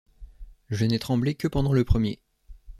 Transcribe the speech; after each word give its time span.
Je 0.71 0.85
n’ai 0.85 0.97
tremblé 0.97 1.35
que 1.35 1.47
pendant 1.47 1.73
le 1.73 1.83
premier... 1.85 2.21